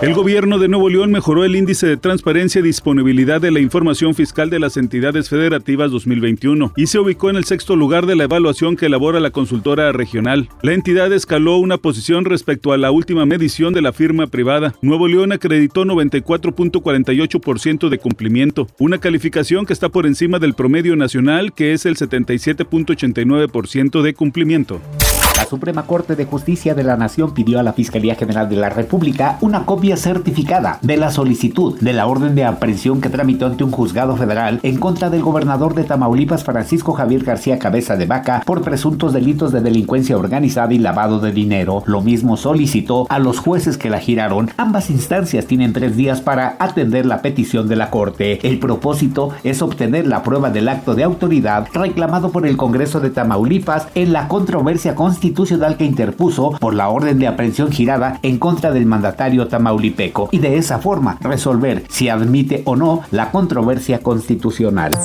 El 0.00 0.14
gobierno 0.14 0.60
de 0.60 0.68
Nuevo 0.68 0.88
León 0.88 1.10
mejoró 1.10 1.44
el 1.44 1.56
índice 1.56 1.88
de 1.88 1.96
transparencia 1.96 2.60
y 2.60 2.62
disponibilidad 2.62 3.40
de 3.40 3.50
la 3.50 3.58
información 3.58 4.14
fiscal 4.14 4.48
de 4.48 4.60
las 4.60 4.76
entidades 4.76 5.28
federativas 5.28 5.90
2021 5.90 6.72
y 6.76 6.86
se 6.86 7.00
ubicó 7.00 7.30
en 7.30 7.36
el 7.36 7.44
sexto 7.44 7.74
lugar 7.74 8.06
de 8.06 8.14
la 8.14 8.22
evaluación 8.22 8.76
que 8.76 8.86
elabora 8.86 9.18
la 9.18 9.32
consultora 9.32 9.90
regional. 9.90 10.50
La 10.62 10.72
entidad 10.72 11.12
escaló 11.12 11.56
una 11.56 11.78
posición 11.78 12.26
respecto 12.26 12.72
a 12.72 12.78
la 12.78 12.92
última 12.92 13.26
medición 13.26 13.74
de 13.74 13.82
la 13.82 13.92
firma 13.92 14.28
privada. 14.28 14.72
Nuevo 14.82 15.08
León 15.08 15.32
acreditó 15.32 15.84
94.48% 15.84 17.88
de 17.88 17.98
cumplimiento, 17.98 18.68
una 18.78 18.98
calificación 18.98 19.66
que 19.66 19.72
está 19.72 19.88
por 19.88 20.06
encima 20.06 20.38
del 20.38 20.54
promedio 20.54 20.94
nacional 20.94 21.52
que 21.52 21.72
es 21.72 21.86
el 21.86 21.96
77.89% 21.96 24.02
de 24.02 24.14
cumplimiento. 24.14 24.80
La 25.38 25.44
Suprema 25.44 25.84
Corte 25.84 26.16
de 26.16 26.24
Justicia 26.24 26.74
de 26.74 26.82
la 26.82 26.96
Nación 26.96 27.32
pidió 27.32 27.60
a 27.60 27.62
la 27.62 27.72
Fiscalía 27.72 28.16
General 28.16 28.48
de 28.48 28.56
la 28.56 28.70
República 28.70 29.38
una 29.40 29.66
copia 29.66 29.96
certificada 29.96 30.80
de 30.82 30.96
la 30.96 31.12
solicitud 31.12 31.78
de 31.78 31.92
la 31.92 32.08
orden 32.08 32.34
de 32.34 32.44
aprehensión 32.44 33.00
que 33.00 33.08
tramitó 33.08 33.46
ante 33.46 33.62
un 33.62 33.70
juzgado 33.70 34.16
federal 34.16 34.58
en 34.64 34.80
contra 34.80 35.10
del 35.10 35.22
gobernador 35.22 35.76
de 35.76 35.84
Tamaulipas 35.84 36.42
Francisco 36.42 36.92
Javier 36.92 37.22
García 37.22 37.60
Cabeza 37.60 37.96
de 37.96 38.06
Vaca 38.06 38.42
por 38.44 38.62
presuntos 38.62 39.12
delitos 39.12 39.52
de 39.52 39.60
delincuencia 39.60 40.18
organizada 40.18 40.74
y 40.74 40.78
lavado 40.78 41.20
de 41.20 41.30
dinero. 41.30 41.84
Lo 41.86 42.00
mismo 42.00 42.36
solicitó 42.36 43.06
a 43.08 43.20
los 43.20 43.38
jueces 43.38 43.78
que 43.78 43.90
la 43.90 44.00
giraron. 44.00 44.50
Ambas 44.56 44.90
instancias 44.90 45.46
tienen 45.46 45.72
tres 45.72 45.96
días 45.96 46.20
para 46.20 46.56
atender 46.58 47.06
la 47.06 47.22
petición 47.22 47.68
de 47.68 47.76
la 47.76 47.90
Corte. 47.90 48.44
El 48.44 48.58
propósito 48.58 49.30
es 49.44 49.62
obtener 49.62 50.08
la 50.08 50.24
prueba 50.24 50.50
del 50.50 50.68
acto 50.68 50.96
de 50.96 51.04
autoridad 51.04 51.68
reclamado 51.72 52.32
por 52.32 52.44
el 52.44 52.56
Congreso 52.56 52.98
de 52.98 53.10
Tamaulipas 53.10 53.86
en 53.94 54.12
la 54.12 54.26
controversia 54.26 54.96
constitucional 54.96 55.27
constitucional 55.28 55.76
que 55.76 55.84
interpuso 55.84 56.52
por 56.52 56.74
la 56.74 56.88
orden 56.88 57.18
de 57.18 57.26
aprehensión 57.26 57.70
girada 57.70 58.18
en 58.22 58.38
contra 58.38 58.72
del 58.72 58.86
mandatario 58.86 59.46
tamaulipeco 59.46 60.30
y 60.32 60.38
de 60.38 60.56
esa 60.56 60.78
forma 60.78 61.18
resolver 61.20 61.84
si 61.90 62.08
admite 62.08 62.62
o 62.64 62.76
no 62.76 63.02
la 63.10 63.30
controversia 63.30 64.00
constitucional. 64.00 64.96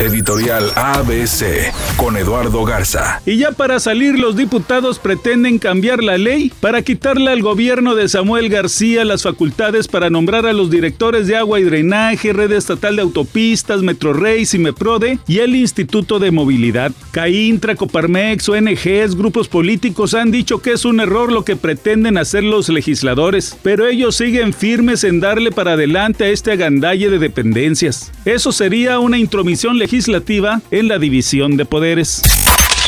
Editorial 0.00 0.72
ABC 0.76 1.74
con 1.98 2.16
Eduardo 2.16 2.64
Garza. 2.64 3.20
Y 3.26 3.36
ya 3.36 3.52
para 3.52 3.78
salir 3.80 4.18
los 4.18 4.34
diputados 4.34 4.98
pretenden 4.98 5.58
cambiar 5.58 6.02
la 6.02 6.16
ley 6.16 6.50
para 6.60 6.80
quitarle 6.80 7.30
al 7.30 7.42
gobierno 7.42 7.94
de 7.94 8.08
Samuel 8.08 8.48
García 8.48 9.04
las 9.04 9.24
facultades 9.24 9.88
para 9.88 10.08
nombrar 10.08 10.46
a 10.46 10.54
los 10.54 10.70
directores 10.70 11.26
de 11.26 11.36
agua 11.36 11.60
y 11.60 11.64
drenaje, 11.64 12.32
red 12.32 12.50
estatal 12.52 12.96
de 12.96 13.02
autopistas, 13.02 13.82
Metrorrey, 13.82 14.46
Cimeprode 14.46 15.18
y 15.28 15.40
el 15.40 15.54
Instituto 15.54 16.18
de 16.18 16.30
Movilidad. 16.30 16.92
CAINTRA, 17.10 17.74
Coparmex, 17.74 18.48
ONGs, 18.48 19.14
grupos 19.16 19.48
políticos 19.48 20.14
han 20.14 20.30
dicho 20.30 20.62
que 20.62 20.72
es 20.72 20.86
un 20.86 21.00
error 21.00 21.30
lo 21.30 21.44
que 21.44 21.56
pretenden 21.56 22.16
hacer 22.16 22.42
los 22.42 22.70
legisladores, 22.70 23.58
pero 23.62 23.86
ellos 23.86 24.16
siguen 24.16 24.54
firmes 24.54 25.04
en 25.04 25.20
darle 25.20 25.52
para 25.52 25.72
adelante 25.72 26.24
a 26.24 26.28
este 26.28 26.52
agandalle 26.52 27.10
de 27.10 27.18
dependencias. 27.18 28.12
Eso 28.24 28.50
sería 28.50 28.98
una 28.98 29.18
intromisión 29.18 29.78
legislativa 29.90 30.62
en 30.70 30.86
la 30.86 31.00
división 31.00 31.56
de 31.56 31.64
poderes. 31.64 32.22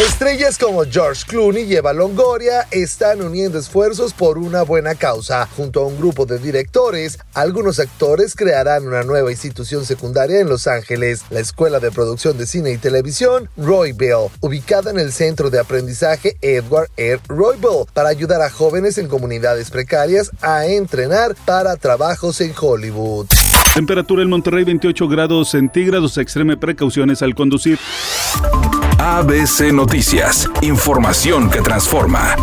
Estrellas 0.00 0.58
como 0.58 0.84
George 0.84 1.22
Clooney 1.28 1.62
y 1.62 1.76
Eva 1.76 1.92
Longoria 1.92 2.66
están 2.72 3.22
uniendo 3.22 3.56
esfuerzos 3.56 4.12
por 4.12 4.36
una 4.36 4.62
buena 4.62 4.96
causa. 4.96 5.46
Junto 5.56 5.80
a 5.80 5.86
un 5.86 5.96
grupo 5.96 6.26
de 6.26 6.38
directores, 6.38 7.18
algunos 7.34 7.78
actores 7.78 8.34
crearán 8.34 8.86
una 8.86 9.02
nueva 9.02 9.30
institución 9.30 9.84
secundaria 9.84 10.40
en 10.40 10.48
Los 10.48 10.66
Ángeles, 10.66 11.22
la 11.30 11.38
Escuela 11.38 11.78
de 11.78 11.92
Producción 11.92 12.36
de 12.36 12.46
Cine 12.46 12.72
y 12.72 12.78
Televisión 12.78 13.48
Royville, 13.56 14.30
ubicada 14.40 14.90
en 14.90 14.98
el 14.98 15.12
centro 15.12 15.50
de 15.50 15.60
aprendizaje 15.60 16.36
Edward 16.42 16.90
R. 16.96 17.20
Royville, 17.28 17.86
para 17.94 18.08
ayudar 18.08 18.42
a 18.42 18.50
jóvenes 18.50 18.98
en 18.98 19.06
comunidades 19.06 19.70
precarias 19.70 20.32
a 20.40 20.66
entrenar 20.66 21.36
para 21.44 21.76
trabajos 21.76 22.40
en 22.40 22.52
Hollywood. 22.60 23.28
Temperatura 23.78 24.24
en 24.24 24.28
Monterrey 24.28 24.64
28 24.64 25.06
grados 25.06 25.50
centígrados, 25.50 26.18
extreme 26.18 26.56
precauciones 26.56 27.22
al 27.22 27.36
conducir. 27.36 27.78
ABC 28.98 29.72
Noticias, 29.72 30.50
información 30.62 31.48
que 31.48 31.60
transforma. 31.60 32.34